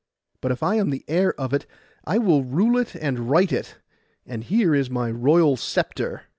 [0.41, 1.67] But if I am the heir of it,
[2.05, 3.77] I will rule it and right it,
[4.25, 6.23] and here is my royal sceptre.